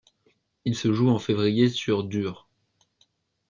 [0.65, 2.49] Il se joue en février sur dur.